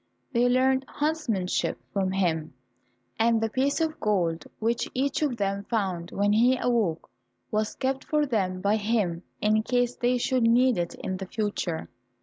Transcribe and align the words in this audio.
They 0.33 0.49
learnt 0.49 0.85
huntsmanship 0.87 1.77
from 1.93 2.09
him, 2.11 2.55
and 3.19 3.39
the 3.39 3.51
piece 3.51 3.79
of 3.79 3.99
gold 3.99 4.45
which 4.57 4.89
each 4.95 5.21
of 5.21 5.37
them 5.37 5.63
found 5.65 6.09
when 6.09 6.33
he 6.33 6.57
awoke, 6.57 7.07
was 7.51 7.75
kept 7.75 8.05
for 8.05 8.25
them 8.25 8.61
by 8.61 8.77
him 8.77 9.21
in 9.41 9.61
case 9.61 9.95
they 9.95 10.17
should 10.17 10.41
need 10.41 10.79
it 10.79 10.95
in 10.95 11.17
the 11.17 11.27
future. 11.27 11.87